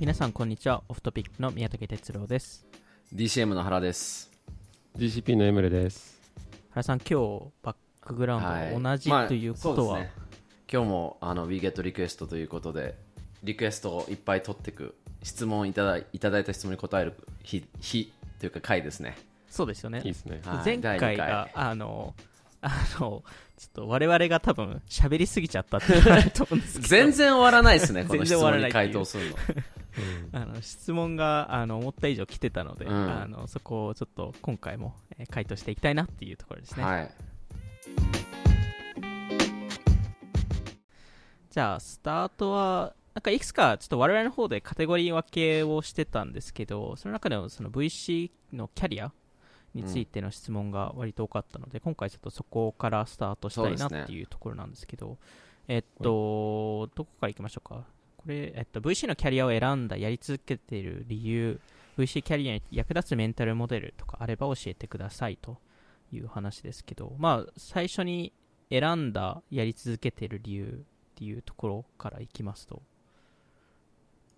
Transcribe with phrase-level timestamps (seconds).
[0.00, 2.66] 皆さんこんにちはオフトピックの宮武哲郎です
[3.14, 4.30] DCM の原です。
[4.96, 6.18] GCP のエムレです。
[6.70, 8.42] 原さん今日バックグラウン
[8.72, 10.12] ドが同じまあということは、そうですね
[10.72, 12.94] 今日もあの WeGet Request ということで
[13.42, 17.12] リクエストをいっぱい取っていく質問いただいいただいた質問に答える
[17.42, 19.18] 日日というか回ですね。
[19.50, 20.40] そうですよねいいですね。
[20.46, 22.14] はい前回第が二あの
[22.62, 23.22] あの
[23.58, 29.36] ちょっと我々が多分喋りすぎちゃったって言われると思うんですけど全然終わらないですね、 この質全然終わら問に回答するの。
[30.32, 32.92] あの質問があの思った以上来てたので、うん。
[32.92, 37.10] あのそこをちょっと今回も、えー回答していきたいなっていうところですね、はい。
[41.50, 49.12] じゃあスタートはなんかいくつかちょっと我々の方でカテゴリー分けをしてたんですけどその中でもその VC のキャリア
[49.74, 55.18] についての質問が割と多かったので、今回ちょっとそこからスタートしたいなっていうところなんですけど
[55.68, 57.84] えっとどこからいきましょうか？
[58.20, 61.58] これ、えっと、VC のキャリアを選んだやり続けている理由
[61.96, 65.56] VC キャリアに役立つメンタルモデルとかあれば教えてくださいと
[66.12, 68.34] いう話ですけどまあ最初に
[68.68, 72.82] 選んだやり続けている理由っていうところからいきますと。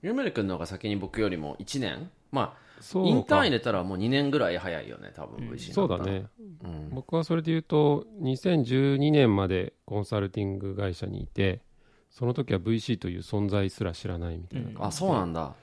[0.01, 2.11] ゆめるくんの方が先に僕よりも1年？
[2.33, 5.53] まあ、インターン入れたらもう2年ぐらい早いよね、多分うん。
[5.53, 6.27] VC そうだね。
[6.65, 6.89] うん。
[6.91, 11.61] 僕はそれで言うと、2012年までコンサルティング会社にいて、
[12.13, 15.55] その時は VC という存在すら知らないみたいな感じで、あ、そうなんだ。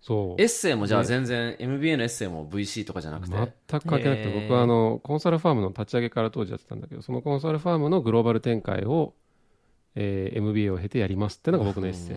[0.00, 0.42] そう。
[0.42, 3.36] エッセイもじゃあね全然、MBA のエッセイも VC とかじゃなくて？
[3.36, 9.14] 全く関係なくて、僕はあのコンサルファームの立ち上げから当時やってたんだけど、そのコンサルファームのグローバル展開を、
[9.94, 12.16] えー MBA を経てやりますってのが僕のエッセイ。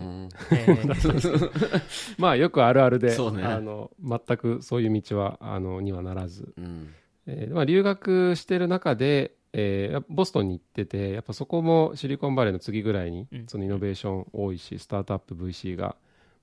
[2.18, 6.92] まあよくあるあるで、ねあの全くそういう道はあのにはならず、うん。
[7.26, 15.96] えーまあ、留学してる中で、えーボストンに行っててやっぱそこもシリコンバレーの次ぐらいにうんそのイノベーション多いしスタートアップ VC が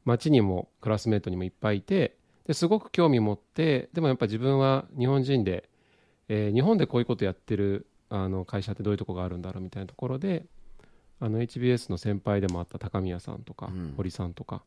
[0.03, 5.69] 街にもクラスメートにもいっぱいいてですごく興味持ってでもやっぱ自分は日本人で、
[6.27, 10.45] えー日本でこういうことやってるあの会社ってどういうとこがあるんだろうみたいなところで
[11.19, 14.63] あの HBS の先輩でもあった高宮さんとか、うん堀さんとか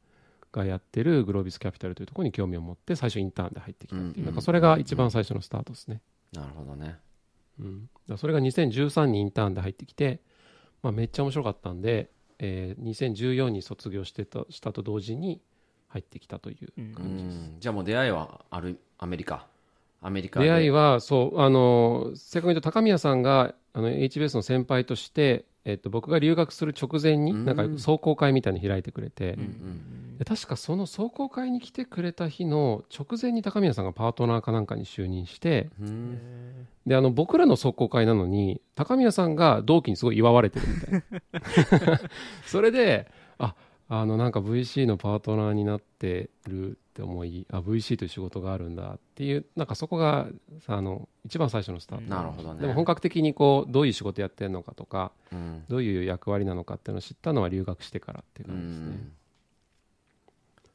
[0.53, 6.01] がやってるグロービスキャピタルというところに興味を持って最初インターンで入ってきたっていう、うんなんかそれが一番最初のスタートですね。
[6.33, 6.97] なるほどね。
[7.61, 10.21] うん、だそれが2013にインターンで入ってきて、
[10.83, 15.41] まあ、めっちゃ面白かったんで、えー2014に卒業してたしたと同時に
[15.89, 17.39] 入ってきたという感じです。
[17.39, 17.57] ん。
[17.61, 19.47] じゃあもう出会いはある、アメリカ？
[20.07, 20.47] アメリカで。
[20.47, 27.45] 出会いはそうあの正確に言うと高宮さんがあの HBS の先輩として、えっと僕が留学する直前にうん。
[27.45, 36.67] なんか壮行会みたいに開いてくれて、うんうんで確かその壮行会に来てくれた日の直前に高宮さんがパートナーかなんかに就任してうん。
[36.87, 42.01] であの僕らの壮行会なのに高宮さんが同期にすごい祝われてるみたいな。
[42.47, 43.55] それであ
[43.89, 50.27] あのなんか VC のパートナーになってるって思いあ VC という仕事があるんだっていうなんかそこが
[50.67, 52.63] さあの一番最初のスタート、なるほどね。
[52.63, 55.65] でも本格的にこうどういう仕事やってるのかとかうん。
[55.69, 59.13] どういう役割なのかっていうのを知ったのは留学してからっていうう感じですね、ん。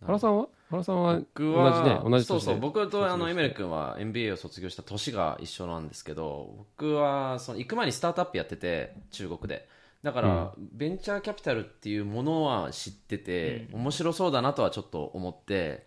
[0.06, 0.48] 原さんは？
[0.70, 2.02] 原さんは僕は同じね。
[2.12, 2.60] 同じそうそう。
[2.60, 9.68] 僕とあのエメル君は MBA を卒業した年が一緒なんですけど僕はその行く前にスタートアップやってて中国で。
[10.04, 15.86] だから、ベンチャーキャピタルっていうものは知ってて、面白そうだなとはちょっと思って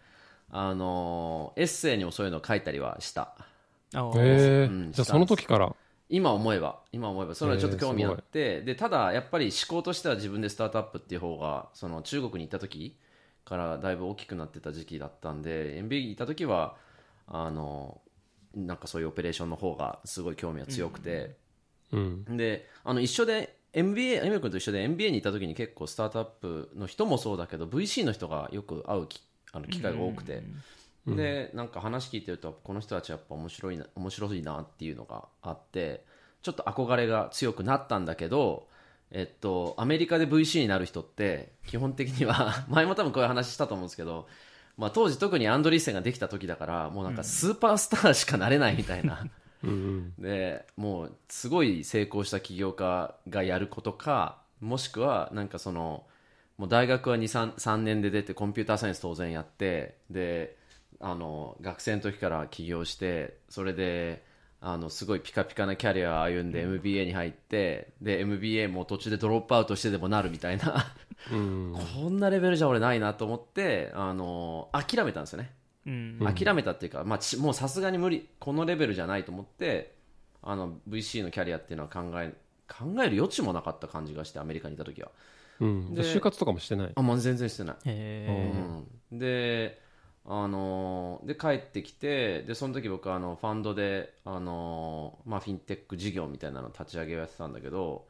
[0.51, 3.35] あのエッセイにもそういうのを書いたりはした。
[3.95, 5.75] へえうんじゃあその時から？
[6.09, 6.81] 今思えば。
[6.93, 7.35] 今思えば。
[7.35, 12.97] それはちょっと興味あって、でただやっぱり思考としては自分でスタートアップっていう方がその中国に行った時
[13.45, 16.77] からだいぶ大きくなってた時期だったんで MBA に行った時は
[17.27, 18.01] あの
[18.55, 21.37] なんかそういうオペレーションの方がすごい興味が強くて、
[21.93, 29.21] うんであの一緒で MBA エメル君と一緒で MBA に行った時に結構スタートアップの人もそうだけど VC の人がよく会うき
[29.55, 30.43] あの機会が多くて、
[31.07, 36.05] でなんか話聞いてるとこの人たちやっぱ面白いな面白いなっていうのがあって
[36.43, 38.67] ちょっと憧れが強くなったんだけど
[39.11, 44.27] えっとアメリカで VC になる人って基本的には 前も多分こういう話したと思うんですけど
[44.77, 49.25] まあ、当時特にアンドリーセンができた時だからもうなんかスーパースターしかなれないみたいな、
[49.63, 50.15] うんうん。
[50.19, 56.05] でもうすごい成功した起業家がやることかもしくはなんかその
[56.59, 60.57] もう大学は23 3年で出てコンピューターサイエンス当然やってで
[61.01, 64.23] あの学生の時から起業してそれで
[64.61, 70.87] あのすごいピカピカなキャリアを歩んで MBA に入ってで MBA も途中でドロップアウトしてでもなるみたいな。
[71.31, 71.75] うん。
[72.03, 75.51] こんなレベルじゃ俺ないなと思ってあの諦めたんですよね。
[75.87, 76.17] うん。
[76.19, 78.27] うん諦めたっていうか、まあ、ちもうさすがに無理。
[78.39, 79.95] このレベルじゃないと思って
[80.43, 82.33] あの VC のキャリアっていうのは考え
[82.67, 85.11] 考える余地もなかった感じがしてアメリカにいた時は
[85.61, 86.93] うん、で就活とかもしてない？
[86.95, 89.81] あもう全然してない、へうん、で
[90.27, 98.07] あのーで帰ってきてでその時僕あのファンドであのーまあ、フィンテック事業みたいなの立ち上げをやってたんだけど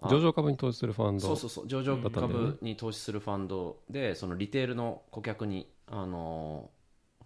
[0.00, 1.68] あ上場株に投資するファンドそうそうそう。
[1.68, 6.70] 上場株に投資するファンドでそのリテールの顧客に、あの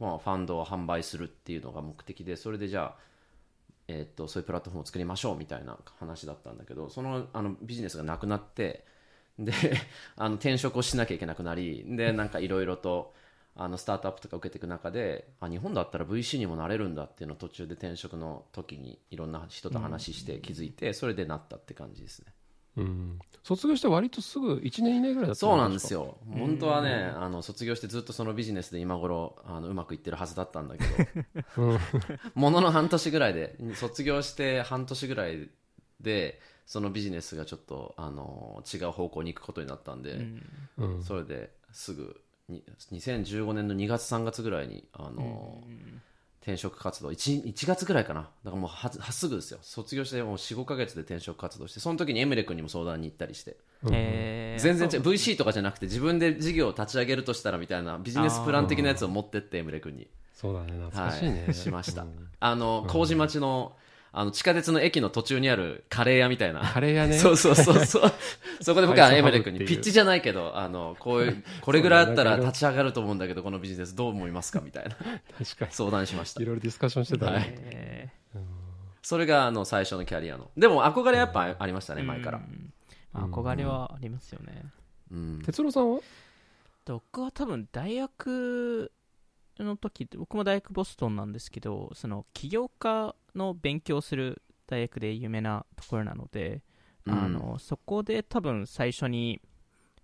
[0.00, 3.00] ーまあ、ファンドを販売するっていうのが目的でそれでじゃあ、
[3.86, 8.84] えーっとそういうプラットフォームを作りましょうみたいな話だったんだけどそのあのビジネスがなくなって
[9.38, 9.52] で
[10.16, 13.14] あの転職をしなきゃいけなくなりでなんかいろいろと
[13.56, 22.32] あのスタートアップとか受けていく中であ日本だったら VC にもなれるんだっていうのを途中で転職の時にいろんな人と話して気づいてそれでなったって感じですね。
[22.76, 26.00] うん、卒業して割とすぐ1年以内ぐらいだったそうなんですよ。
[26.00, 30.84] よ本当はねあの卒業してずっとそのビジネスで今頃あのうまくいってるはずだったんだけ
[31.56, 31.78] ど。
[32.34, 35.48] ものの半年ぐらいで卒業して半年ぐらい
[36.00, 40.18] でそのビジネスがちょっとあの違う方向に行くことになったんで、
[40.78, 41.02] うん。
[41.02, 42.62] それですぐに
[42.92, 45.62] 2015年の2月3月ぐらいにあの、
[46.42, 48.28] 転職活動 1, 1月ぐらいかな。
[48.44, 49.58] だからもうははすぐですよ。
[49.62, 53.56] 卒業してもう45か月で転職活動してその時にエムレ君にも相談に行ったりして。
[53.90, 60.08] え全然違う VC とかじゃなくて自分で事業を立ち上げるとしたらみたいなビジネスプラン的なやつを持ってってエムレ君に。
[60.34, 61.54] そうだね懐かしいね、はい。
[61.54, 62.02] しました。
[62.02, 62.28] うん。
[62.40, 63.76] あの麹町の
[64.16, 66.60] あの地下鉄の駅の途中にあるカレー屋みたいな。
[66.60, 67.18] カレー屋ね。
[67.18, 68.12] そうそうそうそう。
[68.62, 74.90] そこで僕はエムレ君にピッチじゃないけどあのこういう これぐらいあったら立ち上がると思うんだけどこのビジネスどう思いますかみたいな。
[75.36, 76.38] 確か相談しました。
[76.38, 77.54] にいろいろディスカッションしてたね、はい。
[77.56, 78.08] え
[79.02, 80.48] それがあの最初のキャリアの。
[80.56, 82.40] でも憧れやっぱありましたね前から。
[83.14, 84.62] 憧れはありますよね。
[85.10, 85.42] うん。
[85.44, 86.00] 哲郎さんは？
[86.86, 88.92] 僕は多分大学
[89.58, 96.62] の時僕も大学ボストンなんですけどその起業家の勉強する大学で有名なところなので、
[97.06, 97.14] うん。
[97.14, 99.40] あのそこで多分最初に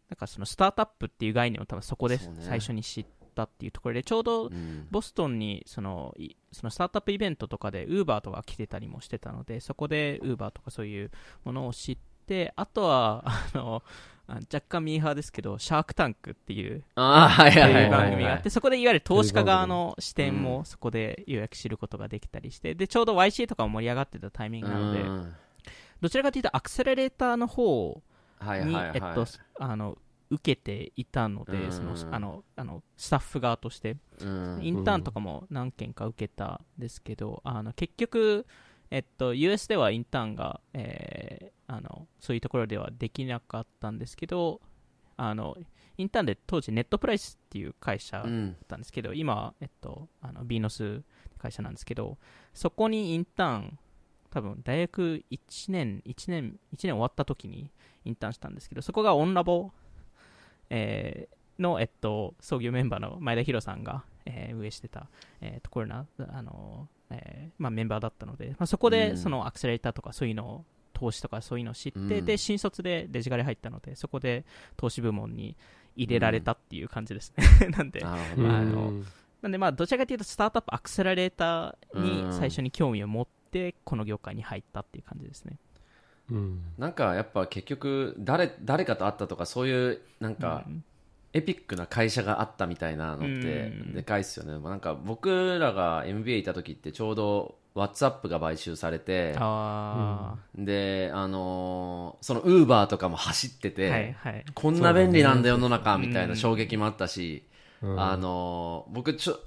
[0.08, 4.86] なんかそのスタートアップっていう概念を多分そこで最初に知ったっていうところでちょうどうん。
[4.90, 11.10] ボストンにそのいそのスタートアップイベントとかでウーバーとか来てたりもしてたのでそこでウーバーとかそういう
[11.44, 12.09] ものを知って
[12.56, 13.82] あとはあの
[14.26, 25.34] あ若干ミーハーですけどシャークタンクっていう番はい組があってそこでいわゆる投資家側の視点うもそこでようやく知ることができたりしてでちょうど YC とかも盛り上がってたタイミングなのでうん。
[26.00, 28.00] どちらかというとアクセラレーターの方
[28.64, 29.26] にえっと
[29.58, 29.98] あの
[30.30, 31.60] 受けていたのうん。
[31.60, 33.96] でそのあのあのスタッフ側として。
[34.20, 34.60] うん。
[34.62, 38.46] インターンとかも何件か受けたんですけど、あの結局、
[38.90, 44.60] えっと、US ではインターンが、えーあのそういうところではできなかったんですけど
[45.16, 45.56] あの
[45.96, 48.26] インターンで当時ネットプライスっていう会社だっ
[48.66, 51.02] たんですけど、今、えっと、あのビーノス
[51.38, 52.18] 会社なんですけど
[52.54, 53.78] そこにインターン
[54.30, 55.38] 多分大学1
[55.68, 57.70] 年1年1年終わった時に
[58.04, 59.70] インターンしたんですけどそこがオンラボ、
[60.70, 65.08] えーの、えっと、創業メンバーの前田博さんが、えー運営してた、
[65.40, 68.92] えーところな、あのえーまあ、メンバーだったので、まあ、そこうん。
[68.92, 72.24] でそのアクセラレーターとかそういうのを投資とかそういうのを知って、うん。
[72.24, 74.44] で新卒でデジカル入ったのでそこで
[74.76, 75.56] 投資部門に
[75.96, 78.16] 入れられたっていう感じですね、 なんであ
[78.62, 78.92] の
[79.42, 82.28] なんでまあどちらかというとスタートアップアクセラレーターうん。
[82.28, 85.58] に最初に興味を持ってこの業界に入ったっていう感じですね、
[86.30, 86.62] うん。
[86.78, 90.84] なんかやっぱ結局誰誰かと会ったとかそういうなんかうん
[91.32, 93.28] エピックな会社があったみたいなのってう
[93.90, 93.94] ん。
[93.94, 104.44] でかいっすよね、なんか僕らが MBA いた時ってちょうど WhatsApp が買収されてあであのーその Uber とかも走ってあ、て、はいはい。
[104.54, 107.44] こんな便利なんだ世の中みたいな衝撃もあったし、
[107.82, 108.00] うん。
[108.00, 109.38] あのー僕ちょ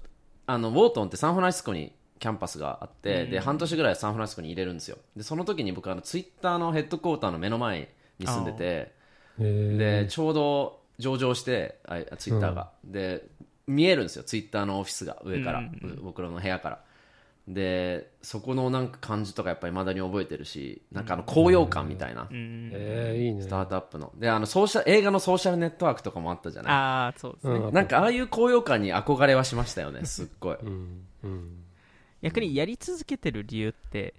[0.45, 4.97] あのウォートンってサンフランシスコにキャンパスがあって、で半年ぐらいサンフランシスコに入れるんですよ。
[5.15, 8.93] でその時に僕あのツイッターのヘッドクォーターの目の前に住んでて
[9.37, 13.25] でちょうど上場してあツイッターが、で
[13.67, 16.79] 見えるんですよツイッターのオフィスが上から、うん僕らの部屋から。
[17.45, 23.41] でそこのなんか感じとかやっぱりまだに覚えてるしなんかあの高揚感みたいな、うんえーいいね。
[23.41, 24.13] スタートアップの。
[24.17, 26.71] であのソーシャ映画のソーシャルネットワークとかもあったじゃない？
[26.71, 27.73] ああそうですね、うん。
[27.73, 30.55] なんかああいう高揚感に憧れはしましたよねすっごい。
[30.55, 31.63] うんうん。
[32.21, 34.13] 逆にやり続けてる理由って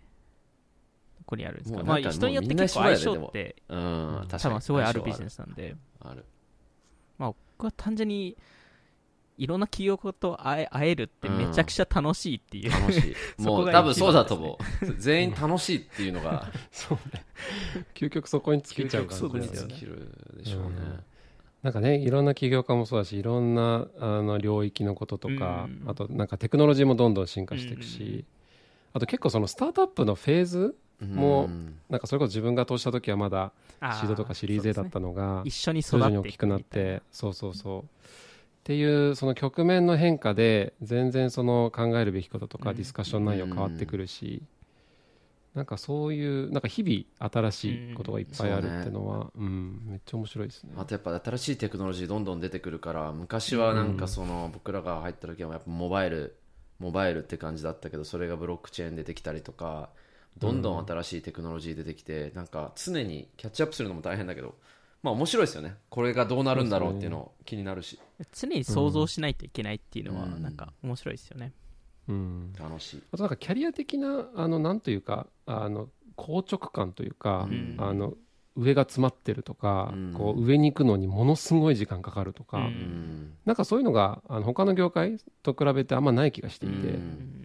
[1.21, 1.83] どこにあるんですか？
[1.83, 4.43] まあ人によって結構相性ってうん確かに。
[4.43, 5.03] 多分すごいある。
[5.03, 5.75] ビジネスなんで。
[6.03, 6.27] ある
[7.19, 8.37] まあ僕は単純に
[9.37, 13.15] いろんな企業と会え会えるってめちゃくちゃ楽しいっていう、楽しい。
[13.43, 14.95] もう多分そうだと思う。
[14.97, 16.51] 全員楽しいっていうのが。
[16.71, 17.25] そうね。
[17.95, 19.19] 究極そこに尽きちゃうから。
[19.19, 19.75] 究極そこにそうですよね。
[19.75, 20.71] 尽きるでしょうね。
[21.63, 25.91] なんかねいろんな起業家もそうだしいろんなあの領域のこととか、うん。
[25.91, 28.25] あとなんかテクノロジーもどんどん進化していくし、うん。
[28.93, 37.83] あと結構そのスタートアップのフェーズもうんなんかそれこそ自分が投資した時はまだあシードとかシリーズ A だったのが一緒に育徐々に大きくなってそうそうそう。
[37.83, 37.87] っ
[38.65, 42.77] ていうその局面の変化で全然その考えるべきこととかうん。
[42.77, 44.43] ディスカッション内容変わってくるし、
[45.55, 49.83] なんかそういうなんか日々新しいことがいっぱいあるっていうのは、うん。
[49.87, 50.73] めっちゃ面白いですね。
[50.79, 56.35] あとやっぱ新しいテクノロジーどんどん出てくるから昔はなんかその僕らが入った時はやっぱモバイル
[56.79, 59.91] モバイルって感じだったけどそれがブロックチェーン出てきたりとか
[60.39, 64.55] どんどん新しいテクノロジー出てきてなんか常にキャッチアップするのも大変だけど
[65.03, 65.77] まあ面白いですよね。
[65.91, 68.01] これがどうなるんだろうっていうの気になるし。
[68.33, 70.43] 常に想像しないといけないっていうのはうん。
[70.43, 71.53] なんか面白いですよね、
[72.09, 72.53] うん。
[72.59, 73.03] 楽しい。
[73.13, 77.77] あとなんかキャリア的なあのなんというかあの硬直感というか、うん。
[77.79, 78.15] あの
[78.57, 80.15] 上が詰まってるとか、うん。
[80.15, 83.33] こう上に行くのにものすごい時間かかるとか、うんうん。
[83.45, 87.44] なんかそういうのがあの他の業界と比べてあんまない気がしていて、うん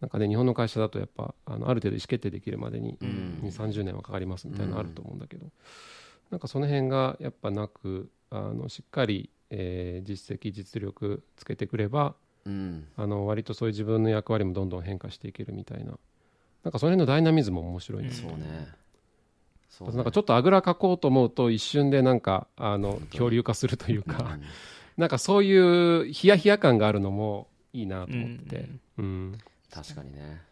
[0.00, 3.40] んなんかね日本の会社だとやっぱあのある程度意思決定できるまでにうん。
[3.42, 5.46] 2 3 0年はかかりますみたいなのあると思うんだけど、
[6.30, 12.14] なんかその辺がやっぱなくあのしっかり、えー実績実力つけてくれば
[12.44, 12.86] うん。
[12.96, 15.98] あの割とそういう自分の役割もどんどん変化していけるみたいな。
[16.62, 18.68] なんかその辺のダイナミズムも面白いんですよ、そうね。
[19.68, 19.96] そうね。
[19.96, 24.42] なんかちょっとあぐらかこうと思うと一瞬でなんかあの恐竜化するというか、うん
[24.98, 29.38] なんかそういうヒヤヒヤ感があるのもいいなと思って、うん
[29.70, 30.42] 確かにね。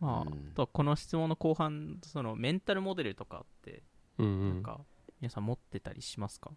[0.00, 0.28] まあ、うん。
[0.28, 3.82] あとはこの質問の後半そのメンタルモデルとかって
[4.18, 4.48] うんうん。
[4.54, 4.80] なんか
[5.20, 6.50] 皆さん持ってたりしますか、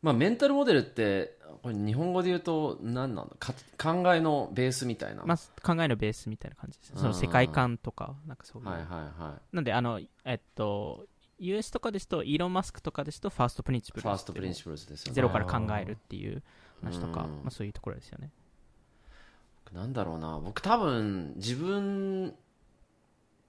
[0.00, 3.36] まあメンタルモデルってこれ日本語で言うと何なんだ？
[3.38, 5.22] か考えのベースみたいな。
[5.26, 11.06] まあ、考えのベースみたいな感じですその世界観とかなんかそういう、はいはいはなんであのえっと
[11.38, 15.14] US とかですとイーロン・マスクとかですと first principle い first principles ですよね。
[15.14, 16.42] ゼロから考えるっていう
[16.82, 17.30] 話とか、うん。
[17.30, 18.32] まあ、そういうところですよね
[19.72, 20.40] なんだろうな。
[20.42, 22.34] 僕多分自分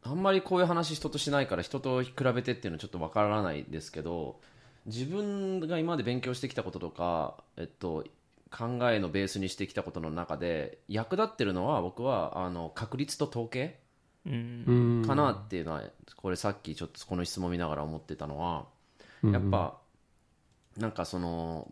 [0.04, 4.40] あんまりこういう話人としないから人と比べてっていうのはちょっとわからないですけど
[4.86, 8.06] 自分が今まで勉強してきたこととか、えっと、
[8.50, 13.80] 考えのベースにしてきたことの中で役立ってるのは僕はあの確率と統計
[14.26, 15.84] かなっていうのは
[16.16, 18.66] これさっきちょっとこの質問見ながら思ってたのは
[19.24, 19.78] うんやっぱ
[20.78, 21.68] なんかその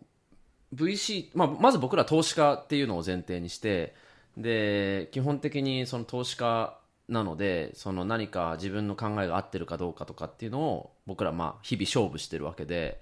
[0.74, 3.94] VC、まあ、まず僕ら投資家っていうのを前提にして
[4.38, 6.78] で基本的にその投資家
[7.08, 13.00] なのでその何か自分の考えが合ってるかどうかとかっていうのを僕らまあ日々勝負してるわけで。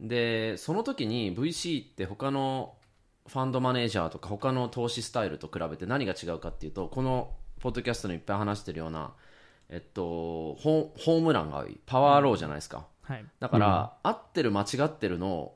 [0.00, 2.74] でその時に VC って他の
[3.28, 9.12] ファンドマネージャーとか他の投資スタイルと比べて何が違うかっていうとこのポッドキャストにいっぱい話してるような、
[9.70, 11.78] えっと、ホホームランが多い。
[11.86, 13.24] パワーローじゃないですか、はい。
[13.40, 15.52] だから、合ってる間違ってるの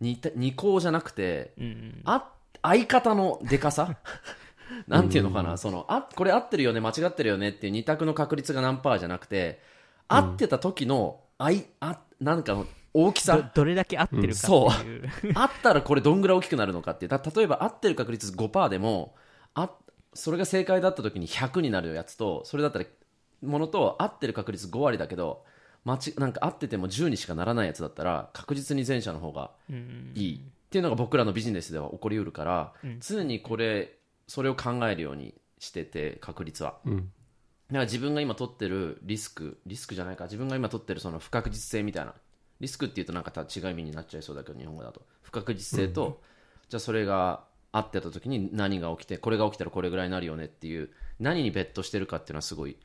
[0.00, 2.02] 二た二項じゃなくてうんうん。
[2.04, 2.32] あ
[2.62, 3.96] 相方のでかさ？
[4.88, 9.60] なんていうのかな、そのあこれ合ってるよね間違ってるよねっていう二択の確率が何パーじゃなくて
[10.08, 13.50] 合ってた時のあいあなんかの大きどさ。
[13.54, 17.10] どれだけ合ってるかっていう、あ ったらこれどんぐらい大きくなるのかっていう。
[17.10, 19.14] だ例えば合ってる確率5%でも
[19.54, 19.70] あ
[20.14, 22.86] それが正解だった時に100になるやつとそれだったら
[23.42, 25.44] ものと合ってる確率5割だけど
[25.84, 30.12] 間違なんか合ってても10にしかならないやつだったら確実に前者の方がうん。
[30.14, 30.36] いい。
[30.36, 33.00] っていうのが僕らのビジネスでは起こりうるから、うん。
[33.00, 36.78] 常にこれそれを考えるようにしてて確率は。
[36.84, 36.96] うん。
[36.96, 37.08] だか
[37.70, 40.24] ら自分が今取ってるリスクリスクじゃないか。
[40.24, 42.14] 自分が今取ってるその不確実性みたいな。
[42.58, 45.02] リスクっていうとなんかた違う意味になっちゃいそうだけど日本語だと。
[45.22, 46.22] 不確実性と、
[46.68, 50.90] じゃあそれが合ってた時に何が起きてこれが起きたらこれぐらいになるよねっていう
[51.20, 52.76] 何にベットしてるかっていうのはすごい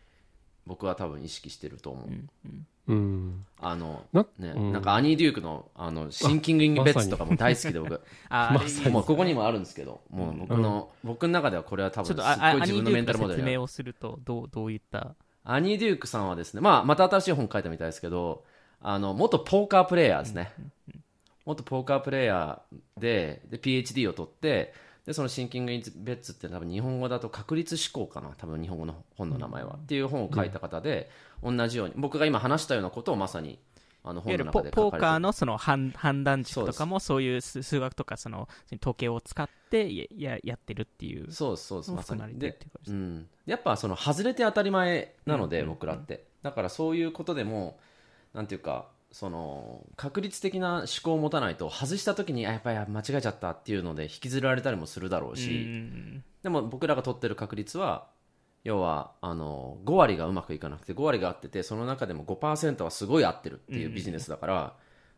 [0.65, 4.73] 僕は多分意識してると思う、うんあのなね、うん。
[4.73, 15.15] なんかアニー・デュークのあのシンキング・イン・ベッツとかも大好きで僕ああれいいですねもうここにもあるんですけどもう僕の、僕の中ではこれは多分すごい自分のメンタルモデルにアニーデュークの説明をするとどうどういった？
[15.43, 18.43] アニー・デュークさんはですね、まあ、また新しい本書いたみたいですけど、
[18.79, 20.53] あの、元ポーカープレイヤーですね。
[21.45, 24.73] 元ポーカープレイヤーで、で、PhD を取って、
[25.05, 29.77] で、そのシンキング・イン・ベッツって多分日本語だと確率思考かな、多分日本語の本の名前は。
[29.81, 31.09] っていう本を書いた方で、
[31.43, 33.59] 同じように、僕が今話したようなことをまさに、
[34.03, 38.49] あの本の中でポポーカーのその判判断軸とかもそういう数数学とかその
[38.81, 42.39] 統計を使ってやややってるっていうそうそうですまさに。
[42.39, 45.67] でうん、やっぱその外れて当たり前なので、うん。
[45.69, 46.25] 僕らって。
[46.41, 47.79] だからそういうことでも
[48.33, 58.07] なんていうかその確率的な思考を持たないと外した時にあやっぱり間違えちゃったっていうので引きずられたりもするだろうし、うんでも僕らが取ってる確率は
[58.63, 64.73] 要はあの5割がうまくいかなくて5割が合っててその中でも5%はすごい合ってるっていうビジネスだから、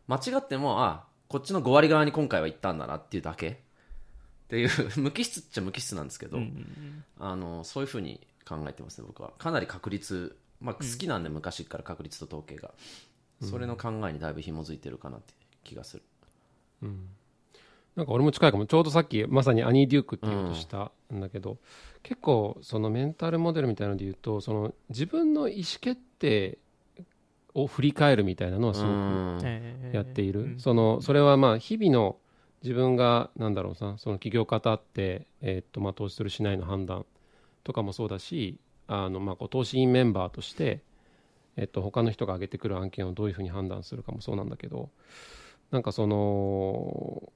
[0.06, 3.48] 間違ってもあこっちの5割側に今回は行ったんだなっていうだけ。
[3.48, 4.70] っていう
[5.00, 9.32] 無機質っちゃ無機質なんですけど、うんあのそういうふうに考えてますね僕は。
[9.38, 12.74] かなり確率、まあ、好きなんで昔から確率と統計が、
[13.40, 16.02] それの考えにだいぶ紐づいてるかなって気がする。
[17.96, 18.66] なんか俺も近いかも。
[18.66, 21.58] ちょうどさっきまさにアニー・デュークって言おうとしたんだけど、
[22.02, 26.58] 結構そのメンタルモデルみたいなので言うとその自分の意思決定
[27.54, 30.58] を振り返るみたいなのはすごくやっている、うん。
[30.58, 32.16] そのそれはまあ日々の
[32.62, 37.06] 自分がなんだろうさその起業家とあって、えーっとまあ投資するしないの判断
[37.62, 40.82] とかもそうだしあのまあこう投資員メンバーとして、
[41.56, 44.90] えっと他の人が挙げてくる案件をどういうふうに判断するかもそうなんだけど
[45.70, 47.32] なんかその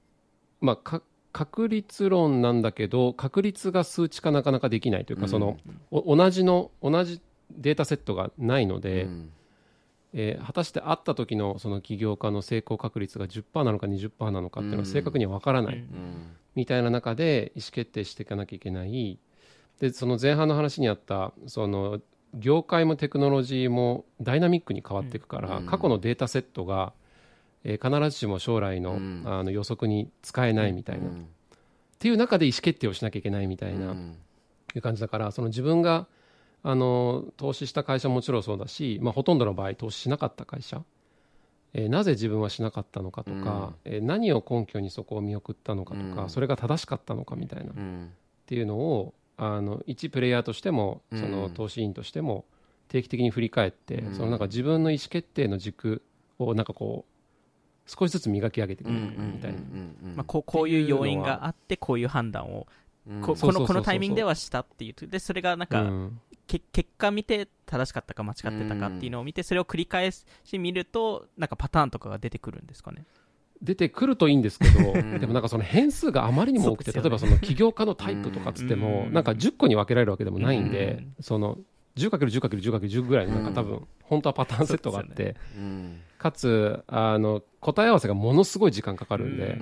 [0.60, 5.28] まあか確率論なんだけど確率が数値化なかなかできないというか、うん。
[5.28, 5.56] その
[5.90, 7.20] お同じの同じ
[7.52, 9.32] データセットがないので、うん。
[10.14, 15.84] えー果たして会った時のその起業家の成功確率が10%なのか20%なのかっていうのは正確には分からない、
[16.54, 19.18] みたいな中で意思決定していかなきゃいけない。
[19.80, 22.00] でその前半の話にあったその
[22.34, 25.66] 業界もテクノロジーもダイナミックに変わっていくから、うん。
[25.66, 26.92] 過去のデータセットが、
[27.64, 29.22] えー必ずしも将来の,、うん。
[29.26, 31.26] あの予測に使えないみたいな、っうん。
[31.98, 34.16] ていう中で意思決定をしなきゃいけないみたいな、うん。
[34.74, 36.06] いう感じだからその自分が
[36.62, 40.82] あの投資した会社ももちろんそうだし、まあ、ほとんどの場合投資しなかった会社、
[41.72, 46.30] えーなぜ自分はしなかったのかとか、えー何を根拠にそこを見送ったのかとか、うん。
[46.30, 48.12] それが正しかったのかみたいな、っうん。
[48.46, 51.20] ていうのをあの一プレイヤーとしてもうん。
[51.20, 52.44] その投資員としても
[52.88, 54.14] 定期的に振り返って、うん。
[54.14, 56.02] そのなんか自分の意思決定の軸
[56.38, 59.58] をなんかこう少しずつ磨き上げていくうんうんみたいな。
[60.16, 62.66] まあ、こうこういう要因があってこういう判断を
[63.06, 63.22] うん。
[63.22, 66.20] ここのこのタイミングではしたっていうでそれがなんか、うん。
[66.48, 70.24] け結果見て正しかったか間違ってたかっていうのを見てそれを繰り返し
[70.58, 73.04] 見るとなんかパターンとかが出てくるんですかね
[73.62, 75.18] 出てくるといいんですけど、ん。
[75.20, 79.12] でもなんかその変数があまりにも多くて、例えばその起業家のタイプとかっつっても、うん。
[79.12, 81.14] なんか10個に分けられるわけでもないんで、うん。
[81.20, 81.58] その
[81.96, 85.36] 10×10×10×10 ぐらいのなんか多分、本当はパターンセットがあって、
[86.18, 89.58] かつあの答え合わせがものすごい時間かかるんで、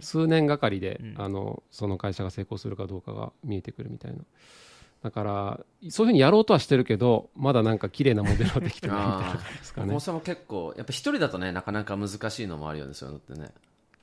[0.00, 1.14] 数年がかりで、うん。
[1.18, 4.18] あのその会社が成功するかどうかが見えてくるみたいな。
[5.04, 9.86] だからそういうふうにやろうとはしてるけどまだなんか綺麗なモデルはできてないみたいな感じですかね。
[9.88, 10.00] 僕も。
[10.00, 13.50] それも結構やっぱ一人だとねなかなか難しいのもあるよねそういうのってね。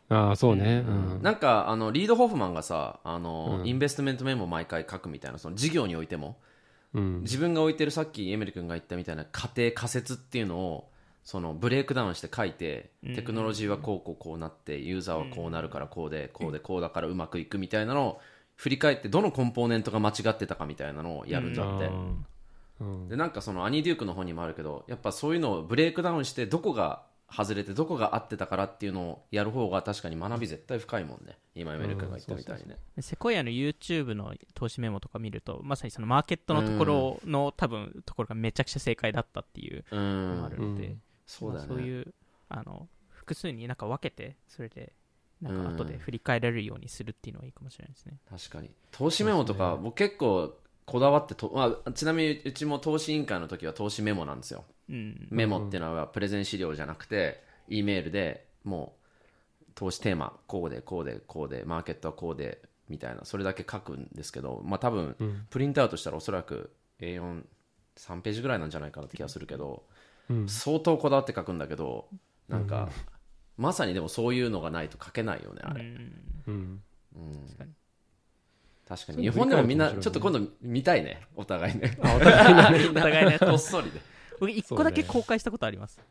[0.10, 1.24] ああそうね、うん。
[1.24, 3.68] なんかあのリード・ホフマンがさあの、うん。
[3.68, 6.38] インベストメントメモを毎回書くみたいなその事業においても
[6.94, 7.22] うん。
[7.22, 10.88] 自分が置いてるさっきエミリ君が言ったみたいな仮定仮説っていうのを
[11.24, 13.16] そのブレイクダウンして書いてうん。
[13.16, 18.22] テクノロジーはこうこうこうなってユーザーはこうなるからこうでこうでこうだからうまくいくみたいなのを
[18.62, 22.26] 振り返ってどのコンポーネントが間違ってたかみたいなのをやるんだって、うん。
[22.80, 31.38] うんでなんかそのアニー・デュークの本にもあるけどやっぱそういうのをブレイクダウンしてどこが外れてどこが合ってたからっていうのをやる方が確かに学び絶対深いもんね。
[31.56, 32.78] 今エメリカが言ったみたいにね。
[33.00, 40.02] セコイアの YouTube の投資メモとか見るとまさにそのマーケットのところの、多分ところがめちゃくちゃ正解だったっていううの
[40.36, 41.02] もあんるので、うん。
[41.26, 42.14] そうだよねまあそういう
[42.50, 44.94] あの複数になんか分けてそれで
[45.42, 45.76] なんかうん。
[45.76, 48.72] 後で振り返られるようにするっていうのはいいかもしれないですね、確かに。
[48.92, 54.66] 投資メモとか僕結構こだわってと、まあ、ちなみにうちも投資委員会の時は投資メモなんですよ。
[54.90, 55.28] うん。
[55.30, 58.96] メモっていうのはプレゼン資料じゃなくて E メールでも
[59.62, 65.48] う投資テーマこうでこうでこうでマーケットはこうでみたいなそれだけ書くんですけどまあ多分うん。
[65.50, 69.84] プリントアウトしたらおそらく A43 ページぐらいなんじゃないかなって気がするけど
[70.30, 70.50] うん。
[70.50, 72.08] 相当こだわって書くんだけど
[72.50, 72.90] なんか
[73.58, 75.84] まさにでもそういうのがないと書けないよねあれ、
[76.48, 76.82] うん。
[77.48, 77.72] 確かに。
[78.88, 81.22] 確かに日本でもみんなちょっと今度見たいね。
[81.36, 81.98] お互いね。
[82.02, 84.02] あお互いにお互いね こっそりで。
[84.40, 86.02] 僕一個だけ公開したことあります、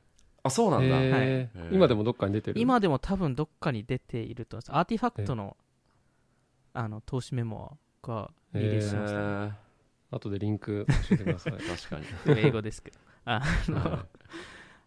[0.45, 1.51] あそうなんだ、はい。
[1.73, 2.61] 今でもどっかに出てる？
[2.61, 4.79] 今でも多分どっかに出ていると思います。
[4.79, 5.57] アーティファクトの
[6.73, 9.53] あの投資メモがリリースしました、へ
[10.13, 11.55] 後でリンク教えてください。
[11.55, 11.59] ー
[11.91, 12.41] 確かに。
[12.41, 12.99] 英語ですけど。
[13.25, 14.07] あの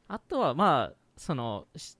[0.07, 1.97] あとはまあそのし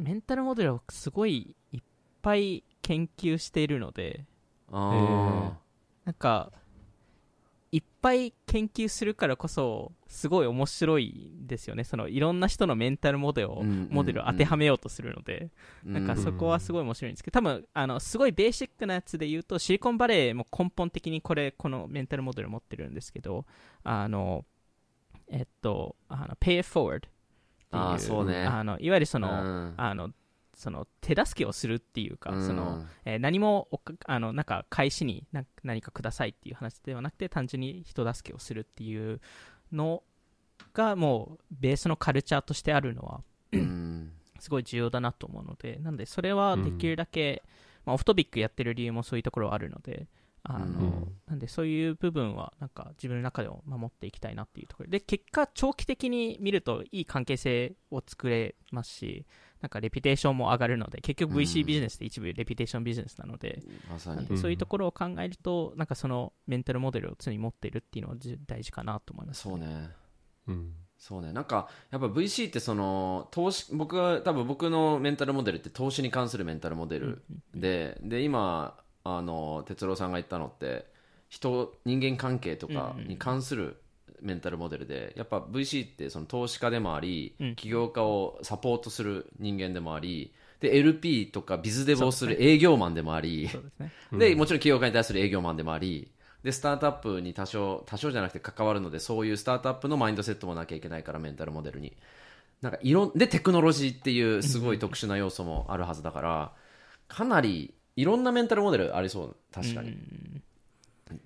[0.00, 1.80] メンタルモデルをすごいいっ
[2.22, 4.24] ぱい研究しているので
[4.72, 5.52] あ
[6.04, 6.50] なんか
[7.72, 11.84] いっぱい研究するからこそすごい面白いんですよね。
[11.84, 16.18] そのいろんな人のメンタルモデルを、うんうんうんモデルを当てはめようとするので、ーなんかうん。
[16.18, 23.44] そこはすごい面白いんですけど多分あのすごいベーシックなやつで言うとシリコンバレーも根本的にこれこのメンタルモデルを持ってるんですけど
[23.84, 24.44] あの
[25.28, 27.02] えっとあの Pay it forward
[27.70, 27.82] っていう。
[27.82, 28.44] あーそうね。
[28.44, 29.74] あのいわゆるその,、うん。
[29.76, 30.10] あの
[30.54, 32.46] その手助けをするっていうか、うん。
[32.46, 33.68] そのえー何も
[34.06, 39.20] あのなんか返しにな何かくださいっていう話ではなくて単純に人助けをするっていう
[39.72, 40.02] の
[40.74, 44.12] がもうベースのカルチャーとしてあるのはうん。
[44.40, 47.42] すごい重要だなと思うのでなのでそれはできるだけ、
[47.84, 50.08] まあ、オフトビックやってる理由もそういうところはあるので
[50.42, 51.16] あの、うん。
[51.26, 59.26] なんでそういう部分はなんか自分の中でも守っていきたいなっていうところで結果長期的に見るといい関係性を作れますし
[59.60, 61.38] なんかレピュテーションも上がるので結局うん。
[61.38, 64.16] VC ビジネスって一部レピュテーションビジネスなので,、まさに。
[64.16, 69.90] なんでそういうところを考えるとなんかそのメンタルモデルを常に持っているっていうのはじ大事かなと思います、そうね。
[70.48, 70.74] うん。
[71.00, 71.32] そうね。
[71.32, 77.22] なんかやっぱ VC ってその投資僕は多分僕のメンタルモデルって投資に関するメンタルモデル
[77.54, 80.86] でで今あの哲郎さんが言ったのって
[81.28, 83.76] 人人間関係とかに関する
[84.20, 87.56] メンタルモデルでやっぱ VC ってその投資家でもありうん。
[87.56, 93.92] 起業家をサポートする人間でもありで LP とかビズデブをする営業マンでもありですね。
[94.12, 96.10] でもちろん起業家に対する営業マンでもあり
[96.42, 101.96] でスタートアップに多少多少じゃなくて関わるのでそういうスタートアップのマインドセットもなきゃいけないからメンタルモデルに。
[102.60, 106.52] なんかいろんでテクノロジーっていうすごい特殊な要素もあるはずだから
[107.08, 109.36] かなりいろんなメンタルモデルありそう。
[109.52, 110.42] 確かに、うん。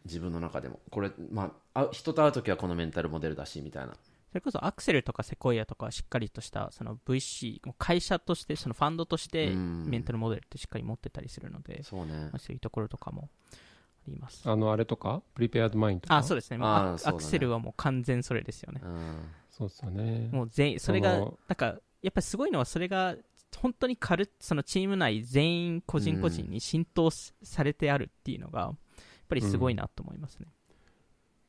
[0.05, 0.81] 自分の中でも。
[0.91, 3.93] これまああ人と会う時はこのメンタルモデルだしみたいな。
[3.93, 9.87] それこそアクセルとかセコイアとかはしっかりとしたその VC 会社としてそのファンドとしてうん。
[9.87, 12.13] メンタルモデルってしっかり持ってたりするので、そうね。
[12.13, 13.57] まあ、そういうところとかもあ
[14.09, 14.43] ります。
[14.45, 15.23] あのあれとか？
[15.35, 16.17] プリペアドマインとか？
[16.17, 16.59] あそうですね。
[16.59, 18.81] もうアあアクセルはもう完全それですよね。
[18.83, 19.29] うん。
[19.51, 20.29] そうですよね。
[20.33, 23.15] もう全員それがなんかやっぱりすごいのはそれが
[23.61, 28.77] 本当にカルそのチーム内全員個人個人に浸透しされてあるっていうのがやっ
[29.29, 30.47] ぱりすごいなと思いますね、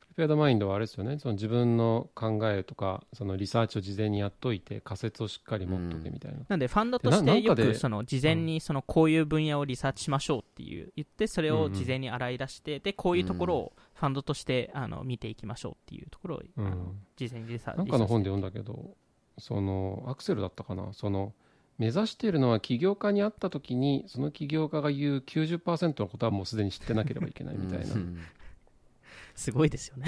[0.00, 1.18] プリペアドマインドはあれですよね。
[1.18, 16.42] その自分の考えとかそのリサーチを事前にやっといて仮説をしっかり持っとけみたいな、なんでファンドとしてよくその事前にそのこういう分野をリサーチしましょうっていう言ってそれを事前に洗い出してでこういうところをファンドとしてあの見ていきましょうっていうところを
[17.16, 18.96] 事前にリサーチなんかの本で読んだけど
[19.38, 20.94] そのアクセルだったかな。
[20.94, 21.34] その
[21.78, 28.18] 目指しているのは起業家に会った時にその起業家が言う90%のことはもうすでに知ってなければいけないみたいな、うん。
[29.34, 30.06] すごいですよね。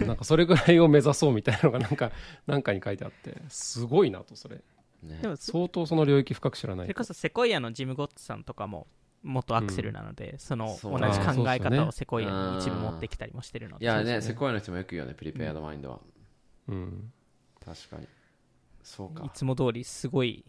[0.00, 0.06] うん。
[0.06, 2.12] なんかそれぐらいを目指そうみたいなのがなんか
[2.46, 4.56] なんかに書いてあってすごいなとそれ。
[5.02, 5.18] ね。
[5.22, 8.86] でもそ相当その領域深く知らないそれこそセコイアのジム・ゴッツさんとかも
[9.22, 13.84] 元アクセルなので、その同じ考え方をセコイアに一部持ってきたりもしてるので。
[13.84, 16.00] いやねねセコイアの人もよく言うよねプリペアドマインドは、
[16.68, 17.12] うん。
[17.64, 18.08] 確かに。
[18.82, 19.24] そうか。
[19.24, 20.44] いつも通りすごい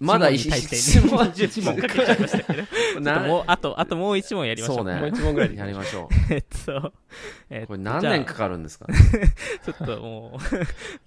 [0.00, 2.62] まだ一問10問かけちゃいましたけ
[3.00, 4.76] どもうあとあともう一問やりましょう。
[4.76, 4.98] そうね。
[4.98, 6.32] もう一問ぐらいでいきましょう。
[6.32, 6.92] やりましょえっと、
[7.50, 8.86] えっとうこれ何年かかるんですか
[9.64, 10.38] ちょっとも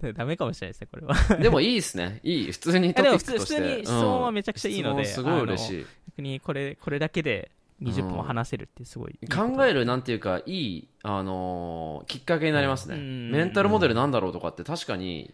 [0.04, 1.16] う ダメかもしれないですねこれは。
[1.38, 2.20] でもいいですね。
[2.24, 2.52] いい。
[2.52, 5.86] 普通にトピッでも普通普クとして通に質問はめちゃくちゃいいので、すごい嬉しい。
[6.12, 9.50] 逆にこれこれだけで20分も話せるってすごいいいこと。
[9.50, 13.32] 考えるなんていうかいい、あのーきっかけになりますね、うん。
[13.32, 15.34] メンタルモデルなんだろうとかって確かに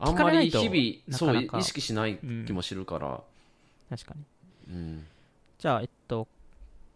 [0.00, 3.20] あんまり日々意識しない気もするから、
[3.90, 4.14] 確か
[4.68, 4.74] に。
[4.74, 5.06] うん。
[5.58, 6.26] じゃあ、えっと、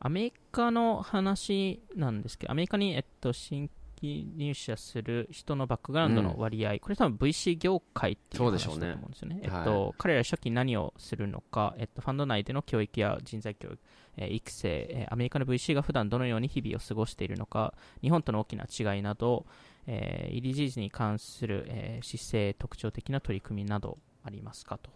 [0.00, 9.40] アメリカの話なんですけど、アメリカに、えっと、新規入社する人のバックグラウンドの割合、これ多分 VC 業界っていう話だと思うんですよね。
[9.42, 9.61] えはい。
[9.62, 13.78] っと、彼ら初期に何をするのか、えっと、ファンド内での教育や人材教育、
[14.16, 19.46] えー育成、えーアメリカの VC が普段どのように日々を過ごしているのか、日本との大きな違いなど、
[19.90, 24.90] えー、イリジーズに関する、えー姿勢、特徴的な取り組みなどありますかと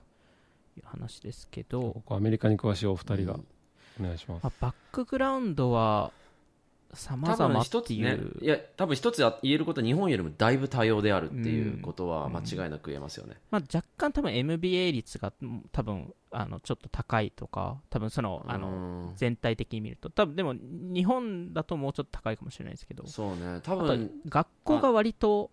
[0.77, 3.47] いう話ですけど、アメリカに詳しいお二人がうん。
[4.01, 6.13] お願いします、まあ、バックグラウンドは
[6.95, 18.71] 様多分々っ一つねていう、いや多分一つ言えることは日本よりもだいぶ多様であるっていうことは間違いなく言えますよね、まあ、若干多分 MBA 率がうん多分あのちょっと高いとか多分そのあのう
[19.13, 20.11] ん全体的に見ると。
[20.11, 23.07] 多分でも日本だともうちょっと高いかもしれないですけど。
[23.07, 23.61] そうね。
[23.63, 25.51] 多分学校が割と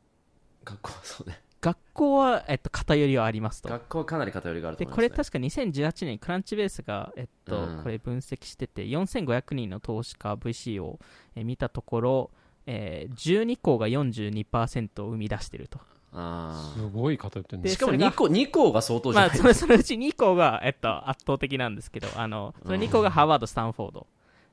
[0.66, 3.70] 学校そうね学校は、えっと、偏りはありますと。
[3.70, 7.84] 学校はかなり偏りがあるとで思います、ね、これ確か2018年にクランチベースが、えっとうん。
[7.84, 11.00] これ分析してて4500人の投資家 VC を、
[11.36, 12.32] えー見たところ、
[12.66, 15.80] えー12校が42%を生み出していると。
[16.12, 24.08] あすごい偏ってるんでですしかもそれが2個2個が相当じゃまあ、ない、そのそのうち2校が、えっと、圧倒的なんですけど、あのその2校がハーバード、スタンフォード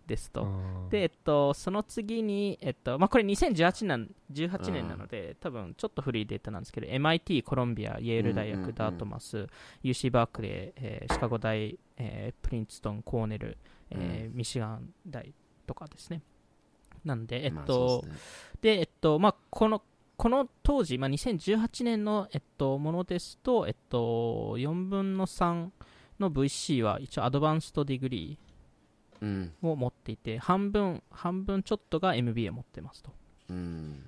[0.07, 0.47] ですと。
[0.91, 9.47] で、えっと、その次に、えっとまあ、これ2018年 ,18 年なので、多分ちょっと古いデータなんですけど、MIT、コロンビア、イェール大学、ダートマス、
[9.83, 13.59] UC バークレー、えーシカゴ大、えープリンストン、コーネル、
[13.91, 15.33] えーミシガン大
[15.67, 16.23] とかですね。
[17.05, 18.21] なんで、えっまあと、そうですね。
[18.61, 19.83] で、えっと、まあ、この、
[20.17, 25.71] この当時、まあ、2018年の、えっと、ものですと、えっと、4分の3
[26.19, 28.46] の VC は一応アドバンストディグリうんー
[29.63, 33.11] を持っていて、半分、半分ちょっとが MBA 持ってますと。
[33.51, 34.05] うん。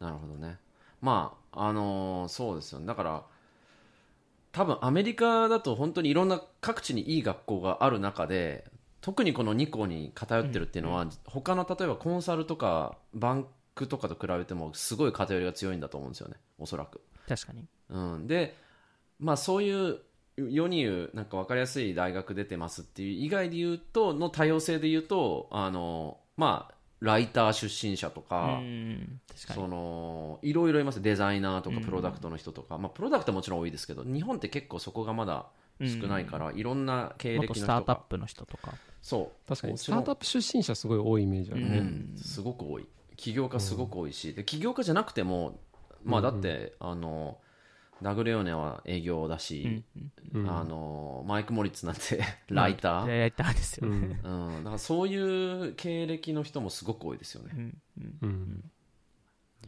[0.00, 0.58] なるほどね。
[1.00, 2.86] まああのーそうですよね。
[2.86, 3.24] だから
[4.52, 8.64] 多分アメリカだと本当にいろんな各地にいい学校がある中で
[9.00, 16.36] 特にこの2個に偏ってるっていうのは、他の例えばコンサルとかバンクとかと比べてもすごい偏りが強いんだと思うんですよね。
[16.58, 17.66] おそらく、確かに。
[17.90, 18.56] うん、で
[19.18, 19.98] まあそういう
[20.36, 28.60] 世に言うなんか分かりやすい大学出てますっていう以外で言うとの多様性で言うとあのまあライター出身者とか、
[29.34, 35.46] そのいろいろいますデザイナーとかプロダクトの人とか、まあ、プロダクトはもちろん多いですけど日本って結構そこがまだ
[35.80, 38.74] 少ないから、いろんな経歴の人スタートアッがプの人とか。
[39.02, 39.48] そう。
[39.48, 39.78] 確かに。
[39.78, 42.14] スタートアップ出身者すごい多いイメージあるね、うん。
[42.16, 42.86] すごく多い。
[43.16, 45.58] 起業家すごく多いし、で起業家じゃなくても
[46.04, 47.38] まあだって、あの
[48.02, 49.84] ダグレオネは営業だし、
[50.34, 54.56] うんあのマイク・モリッツなんてライター、ライターですよね、うん。
[54.56, 55.16] うん、だからそうい
[55.68, 58.18] う経歴の人もすごく多いですよね、うんうん。
[58.22, 58.64] うん。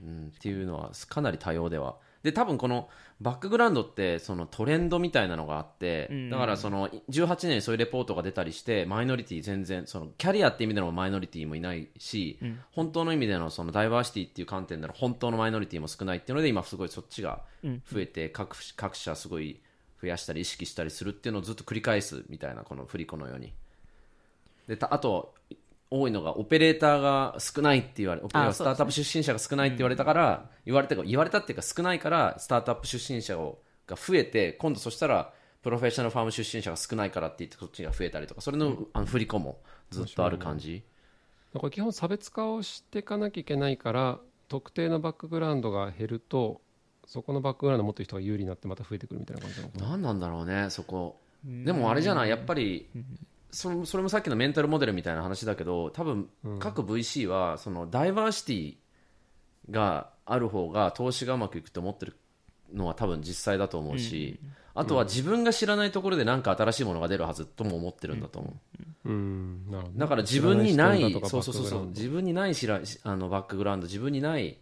[0.02, 2.88] うん、っていうのはかなり多様ではで多分この
[3.20, 6.30] バックグラウンドってそのトレンドみたいなのがあって、うん。
[6.30, 12.60] だからその18年にそういうレポートが出たりしてマイノリティ全然そのキャリアって意味でのマイノリティもいないし、うん。
[12.72, 17.82] 本当の意味でのそのダイバーシティっていう観点での本当のマイノリティも少ないっていうので今すごいそっちがうん。
[17.92, 19.60] 増えて各各社すごい
[20.00, 23.52] 増やしたり意識したりするっていうのをずっと繰り返すみたいなこの振り子のように。
[24.66, 25.34] でたあと
[25.90, 39.58] 多いのがオペレーターが少ないって言われオペレータースタートアップ出身者が少ないって言われたから、言われた言われたっていうか少ないからスタートアップ出身者をが増えて今度そしたらプロフェッショナルファーム出身者が少ないからって言ってそっちが増えたりとかそれの,、あの振り子も
[39.90, 40.82] ずっとある感じ、
[41.54, 44.18] これ基本差別化をしていかなきゃいけないから
[44.48, 46.60] 特定のバックグラウンドが減ると
[47.06, 51.20] そこのバックグラウンドを持ってる人が有利になってまた増えてくるみたいな感じなの何なんだろうねそこ。
[51.44, 52.30] でもあれじゃない？
[52.30, 52.88] やっぱり
[53.54, 58.74] それそれもさっきのメンタルモデルみたいな話だけど多分各 VC はそのダイバーシティ
[59.70, 62.16] がある方が投資がうまくいくと思ってる
[62.72, 64.40] のは多分実際だと思うし、
[64.74, 68.54] あとは自分が知らないところで何か新しいものが出るはずとも思ってるんだと思
[69.04, 69.66] う、うん。
[69.70, 71.86] なるほどねだから自分にないそうそうそうそう。
[71.88, 74.58] 自分にないしらあのバックグラウンド自分にない、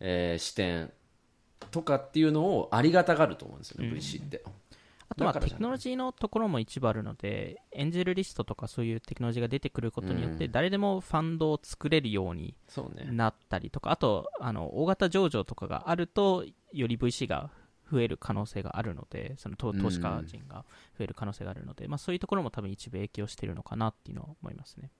[0.00, 0.92] えー視点
[1.70, 4.44] とかっていうのをありがたがると思うんですよね、VC って
[5.08, 12.54] あとはテクノロジーのところも一部あるのでエンジェルリストとかそういうテクノロジーが出てくることによって誰でもファンドを作れるように
[13.10, 17.50] なったりとかあとあの大型上場とかがあるとより VC が
[17.90, 20.64] 増える可能性があるのでその投投資家人が
[20.98, 24.90] 増える可能性があるので、まあ、そういうところも多分一部影響しているのかなっていうのは思いますね。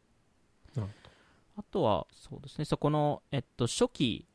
[1.56, 2.64] あとはそうですね。
[2.64, 4.26] そこの、えっと、初期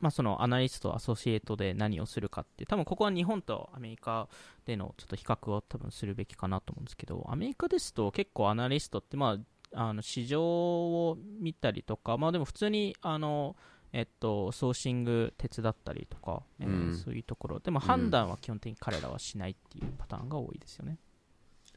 [0.00, 4.28] まあ、そのアナリスト、アソシエイトで何をするかって、多分ここは日本とアメリカ
[4.64, 9.38] でのちょっと比較を多分するべきかなと思うんですけど、アメリカですと結構アナリストって、ま
[9.72, 13.56] あ、あの市場を見たりとか、まあでも普通に、あの、
[13.92, 16.94] えっと、ソーシング手伝ったりとか、えーうん。
[16.94, 20.98] そういうところ、でも判断は基本的に彼らはしないっていうパターンが多いですよね。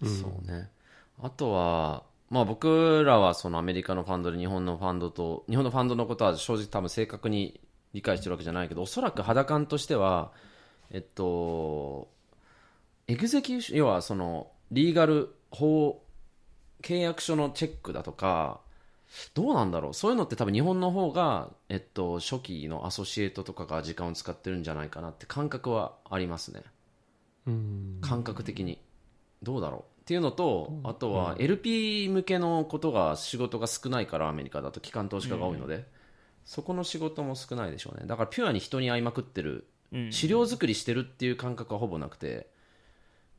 [0.01, 0.69] うんそうね。
[1.21, 7.61] あとはまあ僕らはそのアメリカのファンドで日本のファンドと日本のファンドのことは正直多分正確に
[7.93, 10.31] 理解してるわけじゃないけどおそらく肌感としては
[10.91, 12.09] えっと
[13.07, 16.03] エグゼキューション要はそのリーガル法
[16.81, 18.59] 契約書のチェックだとか
[19.33, 19.93] どうなんだろう。
[19.93, 26.63] そういうのって多分日本の方が、えっと、初期のアソシエイトとかが時間を使ってるんじゃないかなって感覚はありますね。
[27.45, 27.99] うん。
[28.01, 28.79] 感覚的に。
[29.43, 30.01] どうだろう。
[30.01, 35.85] っていうのとあとは LP 向けのことが仕事が少ないからアメリカだと機関投資家が多いので、
[36.45, 38.05] そこの仕事も少ないでしょうね。
[38.05, 39.67] だからピュアに人に会いまくってる。
[39.91, 40.11] うん。
[40.11, 42.47] 資料作りしてるっていう感覚はほぼなくて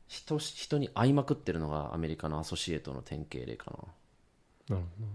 [0.07, 3.71] 人人に会いまくってるのがアメリカのアソシエイトの典型例か
[4.69, 4.75] な。
[4.75, 5.05] なるほど。
[5.05, 5.11] な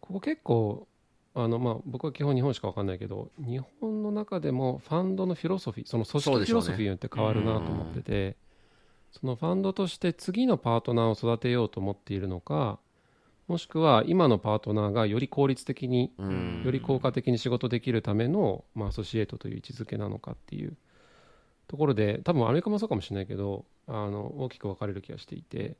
[0.00, 0.88] ここ結構
[1.34, 8.36] あのまあ僕は基本日本しか分かんないけど日本の中でもファンドのフィロソフィーその組織フィロソフィーによって変わるなと思ってて
[9.12, 12.78] そのファンドとして次のパートナーを育てようと思っているのか
[13.48, 16.62] もしくは今のパートナーがより効率的にうん。
[16.64, 20.76] より効果的に仕事できるための、まあ、アソシエイトという位置づけなのかっていう
[21.66, 25.76] ところで多分アメリカもそうかもしれないけどあの大きく分かれる気がしていて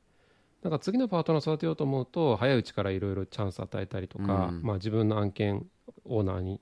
[0.63, 4.61] なんか次のパートナーを育てようと思うと早いうちからいろいろチャンス与えたりとか、うん。
[4.63, 5.65] まあ、自分の案件
[6.05, 6.59] オーナーに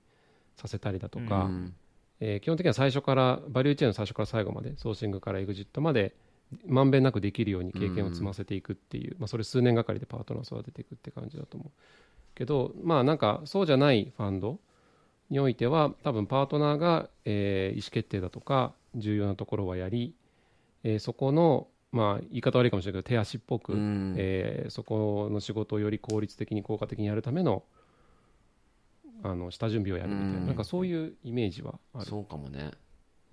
[0.55, 1.73] させたりだとか、うん。
[2.19, 6.15] えー基本的には最初からバリューチェーンの最初から最後までソーシングからエグジットまで
[6.65, 11.71] まんべんなくできるように経験を積ませていくっていう、まあ、それ数年がかりでパートナーを育てていくって感じだと思う
[12.35, 14.59] けどまあなんかそうじゃないファンド
[15.29, 20.13] においては多分パートナーが、えー意思決定だとか重要なところはやり、
[20.83, 24.15] えーそこのまあ言い方悪いかもしれないけど手足っぽく、うん。
[24.17, 27.63] えーそこの仕事をより効率的に効果的にやるための
[29.23, 30.47] あの下準備をやるみたいな,、うん。
[30.47, 32.05] なんかそういうイメージはある。
[32.05, 32.71] そうかもね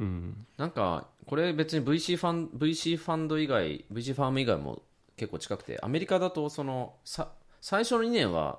[0.01, 0.47] うん。
[0.57, 4.83] なんかこれ別に VC ファン VC ファンド以外 VC ファーム以外も
[5.17, 7.29] 結構近くてアメリカだとそのさ
[7.61, 8.59] 最初の2年は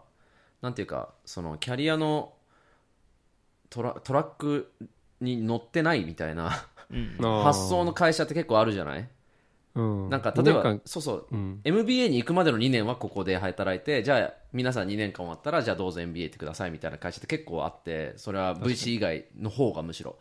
[0.61, 2.33] なんていうかそのキャリアの
[3.69, 4.71] トラトラック
[5.21, 7.17] に乗ってないみたいなうん。
[7.43, 9.09] 発想の会社って結構あるじゃない？
[9.75, 10.09] うん。
[10.09, 11.27] なんか例えばそうそう。
[11.31, 11.61] うん。
[11.63, 20.15] MBA に行くまでの2年はここで働いてじゃあ皆さん2年間終わったらじゃあどうぞ MBA 行ってくださいみたいな会社って結構あってそれは VC 以外の方がむしろ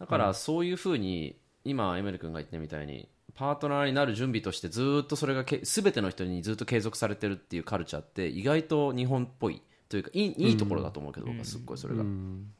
[0.00, 9.62] だからそういうふうに今エメル君が言ったみたいにパートナーになる準備としてずっとそれがけ全ての人にずっと継続されてるっていうカルチャーって意外と日本っぽい。
[9.90, 12.52] というかいいいいところだと思うけど、僕はすっごいそれが、うん。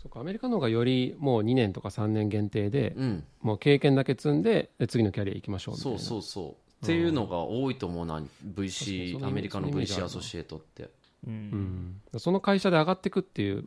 [0.00, 5.98] そうかアメリカの方がよりもう2年とか3年限定で、うん、もう経験だけ積んでで次のキャリア行きましょうみたいな。
[5.98, 6.84] そうそうそう。
[6.84, 8.22] っていうのが多いと思うな
[8.54, 10.90] VC アメリカの VC アソシエイトって。
[11.26, 12.00] うん。
[12.12, 13.64] うん、その会社で上がっていくっていう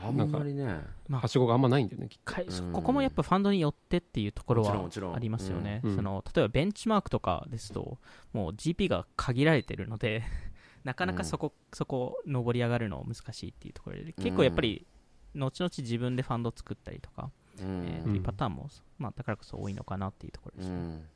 [0.00, 0.80] あんまりね。
[1.08, 2.32] まあはしごがあんまないんだよねきっと。
[2.32, 2.72] かいうん。
[2.72, 5.14] ここもやっぱファンドによってっていうところもちろんはもちろん。
[5.14, 5.96] ありますよね、うん。
[5.96, 7.98] その例えばベンチマークとかですと
[8.32, 10.22] もう GP が限られてるので
[10.84, 14.86] なかなかそこ、そこ上り上がるの難しいっていうところで結構やっぱり
[15.34, 17.84] 後々自分でファンド作ったりとか、うん。
[17.86, 18.68] えーっていうパターンも、
[18.98, 21.08] まあ、だからこそ多いのかなっていうところですね、うん。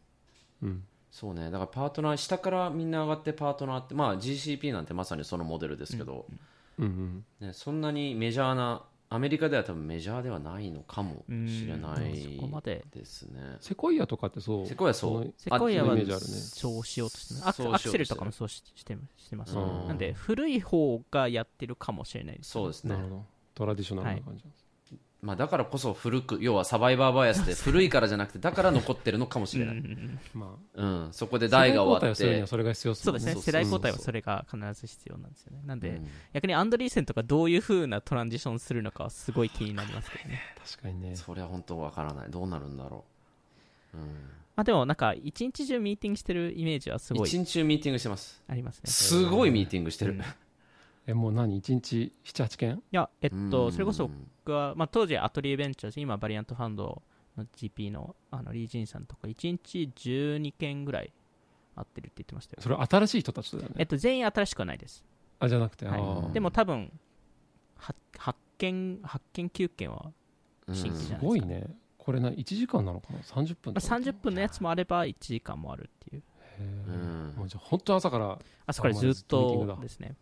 [0.63, 0.85] うん。
[1.11, 1.51] そうね。
[1.51, 6.27] だからパートナー下からみんな上がってパートナーってまあ GCP なんてまさにそのモデルですけど、
[6.79, 7.47] うんうん。
[7.49, 12.85] ね、そんなにメジャーなアメリカでは多分メジャーではないのかもしれなうんいそこまで。
[12.91, 13.41] ですね。
[13.61, 14.67] セコイアとかってそう。
[14.67, 15.25] セコイアそう。
[15.27, 16.05] のセコイアはね。
[16.07, 17.99] そうしようとしてますアクそうしようとしてる。
[17.99, 19.89] アクセルとかもそうししてしてます、うん。
[19.89, 22.97] なんで古い方がやってるかもしれないですそうですね。
[22.97, 23.25] なるほど。
[23.55, 24.66] トラディショナルな感じなんです、
[25.23, 29.83] まあ、だからこそ古く要はサバイバーバイアスで古いからじゃなくてだから残ってるのかもしれない、
[30.35, 33.35] まうん、そこであ代が終わっ世代交代をするにてはそれが必要そうですね。
[33.35, 35.63] 世代交代はそれが必ず必要なんですよね。
[35.65, 36.09] なんで、うん。
[36.35, 40.41] 逆にアンドリーセンとかどういう風なトランジションするのかはすごい気になりますけどね。
[40.65, 41.17] 確かにね。
[41.17, 42.31] それは本当わからない。
[42.31, 43.05] どうなるんだろ
[43.95, 44.09] う、うん、ま
[44.57, 47.29] あでもなんか一日中ミーティングしてるイメージはすごい。
[47.29, 48.43] 一日中ミーティングしてます。
[48.49, 48.91] ありますね。
[48.91, 50.21] すごいミーティングしてる、うん。
[50.21, 50.25] い
[51.07, 52.83] えもう何？1日78件？
[52.91, 53.51] やえっうん。
[53.51, 54.11] とそれこそ
[54.47, 57.03] 僕は、まあ、当時アトリエベンチャーズ今バリアントファンド
[57.37, 61.13] の GP のあのリー・ジンさんとか1日12件ぐらい
[61.75, 63.75] 会ってるって言ってましたよそれは新しい人たちだよね。
[63.79, 65.05] えっと全員新しくはないです、
[65.41, 66.33] あじゃなくて、はい。
[66.33, 66.93] でも多分
[67.75, 70.13] は発見発見9件は
[70.69, 70.75] うん。
[70.75, 71.67] 新規じゃすごいね。
[71.99, 76.23] これな1時間なのかな？30分まあ、30分のやつもあれば1時間もあるっていう。
[76.61, 76.95] へー。
[76.95, 80.15] うんもうじゃあ本当朝からあそこからずっとですね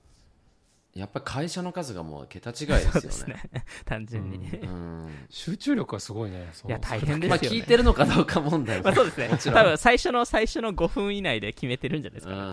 [0.94, 3.34] やっぱり会社の数がもう桁違いですそうよですね。
[3.52, 4.68] ね単純に、うん。
[4.68, 6.52] うん集中力がすごいね。
[6.66, 9.52] いや大変ですまあよね、聞いてるのかどうか問題まあそうですね。
[9.52, 12.40] 多分最初の最初の5分以内で決めてるんじゃないですか、うん。
[12.40, 12.44] あ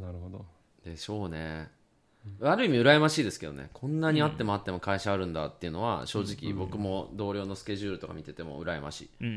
[0.00, 0.46] なるほど。
[0.84, 1.70] でしょうね。
[2.40, 3.68] ある意味羨ましいですけどね。
[3.72, 9.34] こんなにあってもあっても会社あるんだっていうのは正直僕も同僚のスケジュールとか見てても羨ましい、うんうん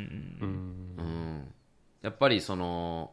[0.99, 1.06] うん。
[1.06, 1.54] うん、
[2.01, 3.12] やっぱりその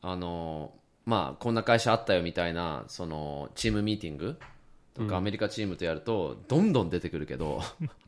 [0.00, 0.72] あの
[1.04, 4.38] まあこんな会社あったよみたいなそのチームミーティング
[4.94, 7.62] とかアメリカチームとやるとどんどん出てくるけど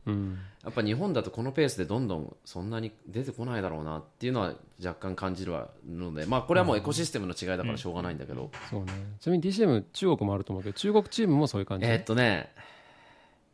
[0.05, 0.37] うん。
[0.63, 5.53] やっぱ日本だとこのペースでどんどんそんなに出てこないだろうなっていうのは若干感じる
[5.87, 8.91] のでまあこれはもうエコシステムの違いだからしょうがないんだけど、そうね。
[9.19, 11.85] ちなみに DCM 中国もあると思うけど中国チームもそういう感じ？
[11.85, 12.51] えーっとね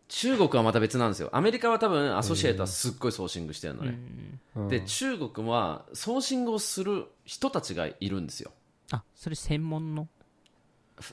[0.08, 1.30] 中国はまた別なんですよ。
[1.32, 3.97] アメリカは多分アソシエイトはすっごいソーシングしてるのね、
[4.58, 4.67] うん。
[4.67, 8.51] で中国はソーシングをする人たちがいるんですよ
[8.91, 10.08] あそれ専門の？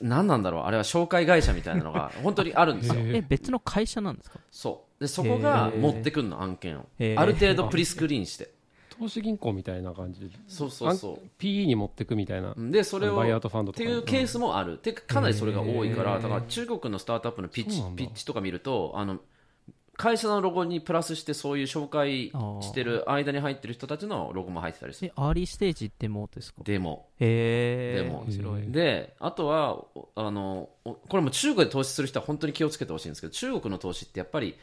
[0.01, 0.61] 何なんだろう？
[0.63, 2.95] あれは紹介会社みたいなのが 本当にあるんですよ。
[2.97, 4.39] え別の会社なんですか？
[4.51, 5.01] そう。
[5.03, 6.85] でそこが持ってくるの案件を。
[7.17, 8.51] ある程度 pre-screen して。
[8.99, 12.53] 投資銀行みたいな感じそうそうそあん PE に持ってくみたいな。
[12.57, 13.85] うでそれをバイアウトファンドとか。
[13.85, 14.77] ていうケースもある。
[14.77, 19.19] てかかなりそれが多いからだから中国のスタートアップのピッチピッチとか見るとあの
[20.01, 22.29] 会社のロゴにプラスしてそういう紹介
[22.61, 25.09] してる間に入ってる人たちのロゴも入ってたりする。
[25.09, 26.63] えアーリーステージでもですか？
[26.63, 28.71] でもへえでも面白い。
[28.71, 34.55] であとはおあのおこれも中国で投資する人は本当に気をつけてほしいんですけど中国の投資ってやっぱり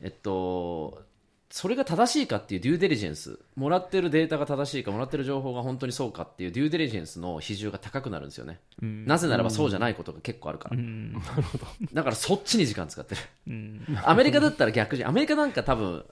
[0.00, 1.02] えっと
[1.50, 9.06] それが正しいかっていうデューデリジェンスもらってるデータが正しいかもらってる情報が本当にそうかっていうデューデリジェンスの比重が高くなるんですよね、うん。
[9.06, 11.14] なぜならばそうじゃないことが結構あるから、うん。
[11.92, 13.20] だからそっちに時間使ってる。
[13.48, 13.98] うん。
[14.02, 16.04] アメリカだったら逆にアメリカなんか多分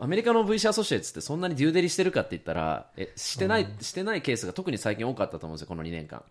[0.00, 6.22] アメリカの VC アソシエイツってそんなにデューデリしてるかって言ったらえしてない、してないケースが特に最近多かったと思うんですよこの2年間。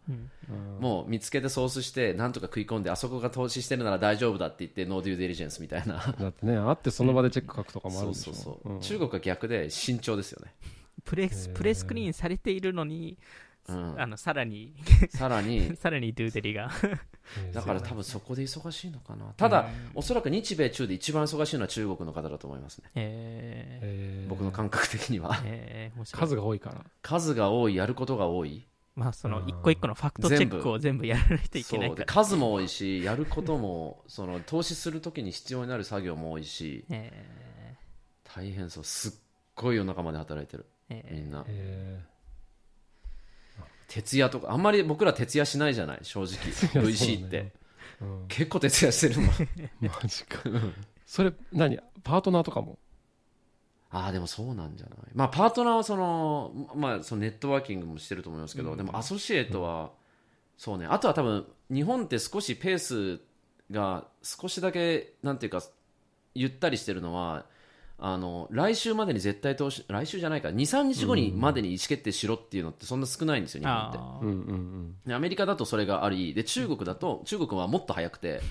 [0.79, 6.15] もう見つけてソースしてなんとか食い込んであそこが投資してるなら大丈夫だって言ってノーデューデリジェンスみたいな。
[6.19, 8.33] だってね会ってその場でチェック書くとかもあるそうん。
[8.33, 8.79] でしょそうそう、ん。
[8.79, 10.53] 中国は逆で慎重ですよね、
[11.03, 13.17] プレスプレスクリーンされているのに、
[13.69, 14.73] うん、あのさらに。
[15.09, 15.75] さらに。
[15.75, 16.71] さらにドゥーデリが。
[17.51, 19.25] だから多分そこで忙しいのかな。
[19.35, 22.89] ただ、おそらく日米中で一番忙しいのは中国の方だと思いますね。
[22.95, 24.29] えへー。
[24.29, 25.33] 僕の感覚的には。
[25.35, 26.85] ー、えー、数が多いから。
[27.01, 28.65] 数が多いやることが多い。
[28.95, 29.49] まあそのうん。
[29.49, 36.85] 一個一個のファクトチェックを全部やらないといけないから、数も多いしやることもその投資するときに必要になる作業も多いし。
[36.89, 37.11] え
[38.23, 38.83] 大変そう。
[38.85, 39.11] すっ
[39.55, 40.65] ごい夜中まで働いてる。
[41.11, 41.43] みんな。
[41.47, 42.01] え
[43.87, 46.29] 徹夜とかあんまり僕ら徹夜しないじゃない正直。
[46.75, 47.53] や VC って。
[47.99, 48.27] そうん。
[48.27, 49.29] 結構徹夜してるもん。
[49.81, 50.39] マジか。
[51.05, 51.79] それ何？
[52.03, 52.77] パートナーとかも？
[53.89, 54.99] ああでもそうなんじゃない。
[55.13, 59.91] まあパートナーはその,、まあ、そのネットワーキングもしてると思いますけど、でもアソシエイトは、
[60.57, 60.85] そうね。
[60.85, 63.21] あとは多分日本って少しペース
[63.71, 65.63] が少しだけなんていうか
[66.35, 67.45] ゆったりしてるのは
[67.99, 70.49] あの来週までに絶対投資来週じゃないか。
[70.49, 73.97] 23日後にまでに意思決定しろっていうのってそんな少ないんですよ日本って。
[73.97, 74.95] あうんうんうん。
[75.05, 78.41] でアメリカだとそれがありで中国だと中国はもっと早くて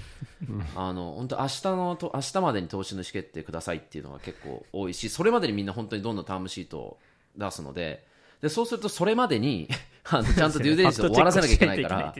[0.75, 6.99] あの本当明日のと明日までに投資の意思決定くださいっていうのが結構多いしそれまでにみんな本当にどんどんタームシートを
[7.37, 8.05] 出すので
[8.43, 9.69] でそうするとそれまでに
[10.11, 12.15] あのちゃんとデューデリンスを終わらせなきゃいけないから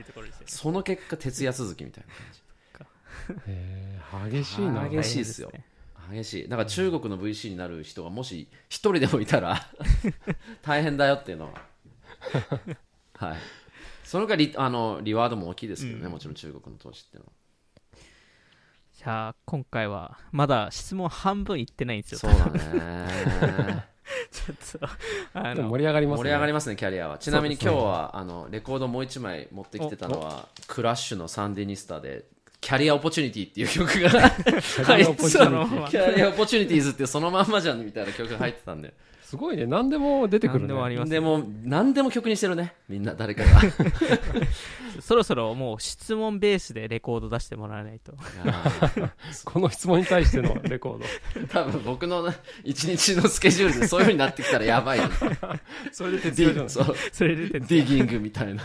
[0.45, 2.13] その結果徹夜続きみたいな
[3.47, 4.87] へえ激しいな。
[4.87, 5.51] 激しいっすよ
[6.11, 6.49] 激しい。
[6.49, 9.59] だから中国の VC になる人がもし一人でもいたら
[10.61, 11.61] 大変だよっていうのは。
[13.29, 13.37] はい。
[14.03, 17.31] そのがリあのリワードも大きいですけどね、もちろん中国の投資っていうのは。
[18.93, 22.19] じゃあ今回はまだ質問半分いってないんですよ。
[22.19, 23.87] そうだね。
[24.31, 24.87] ちょっと
[25.33, 26.23] あの盛り上がりますね。
[26.23, 27.17] 盛り上がりますねキャリアは。
[27.17, 32.25] ちなみに今日はあのレコードもう一枚持ってきてたのはクラッシュのサンディニスタで
[32.67, 34.09] Career Opportunity っていう曲が。
[34.09, 38.93] 入ってた Career Opportunity その Career Opportunities ってそのまんまじゃんみたいな曲が入ってたんで
[39.27, 39.65] すごいね。
[39.65, 42.75] 何でも出てくる何でもあありますでも何でも曲にしてるね。
[42.87, 43.61] みんな誰かが。
[43.61, 43.73] い
[45.01, 48.13] そろそろもう質問ベースでレコード出してもらわないと。
[49.43, 51.05] この質問に対してのレコード。
[51.51, 54.99] 多分僕の一日のスケジュールでそういう風になってきたらやばい
[55.91, 56.95] それで徹デ夜じゃないィそう。
[57.11, 58.63] それでディギングみたいな。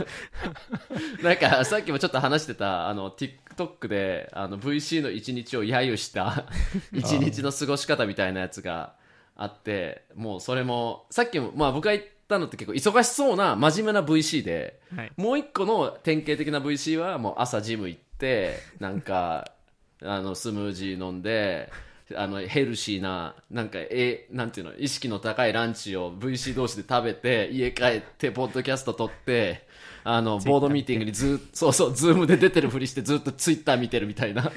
[1.24, 6.44] なんかさっきもちょっと話してたあの TikTok であの VC の一日を揶揄した
[6.92, 8.94] 一日の過ごし方みたいなやつが
[9.36, 15.12] あってもうそれもさっきも、まあ、僕が言ったのって結構忙しそうな真面目な VC ではい。
[15.16, 19.50] もう一個の典型的な VC はもう朝ジム行ってなんか
[20.04, 21.70] あのスムージー飲んで
[22.14, 29.66] あのヘルシーななんかえなんていうの意識の高いランチを VC 同士で食べて家帰ってポッドキャスト撮って
[30.04, 34.50] あのボードミーティングにずっそうそうズームで出てるふりしてずっとツイッター見てるみたいな。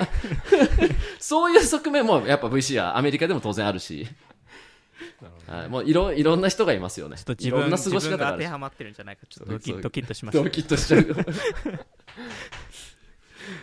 [1.19, 4.07] そういう側面もやっぱ VC はアメリカでも当然あるし。
[5.47, 7.17] はい、もういろいろんな人がいますよね。
[7.17, 9.25] ちょっと自いろん分な過ごし自分が当て方があるしはまってるんじゃないか。
[9.27, 11.05] ちょっとドキッドキッとしましたドキッとしちゃう。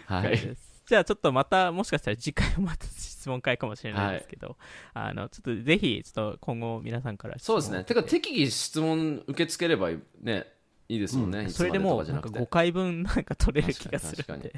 [0.07, 0.57] はい。
[0.87, 4.57] じゃあちょっとまたもしかしたら次回もまた質問会かもしれないですけど、
[4.95, 7.85] あのちょっとぜひちょっと今後皆さんからそうですね。
[7.85, 10.47] てか、適宜質問受け付ければいいね、
[10.89, 11.45] いいですもんね。
[11.45, 14.53] いつそれでまともうなんかかじゃなくて5回分なんか取れる気がするんで、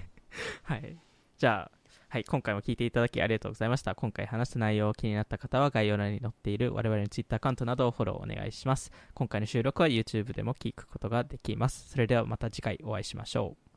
[0.64, 0.96] はい、
[1.38, 1.81] じゃあ、
[2.12, 3.94] はい、今回も聞いていただきありがとうございました。
[3.94, 8.92] 今回話した内容を気になった方は概要欄に載っている我々の Twitter アカウントなどをフォローお願いします。
[9.14, 11.88] 今回の収録は YouTube でも聞くことができます。
[11.88, 13.71] それではまた次回お会いしましょう。